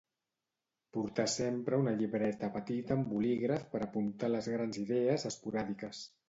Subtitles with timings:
[0.95, 6.03] Portar sempre una llibreta petita amb bolígraf per apuntar les grans idees esporàdiques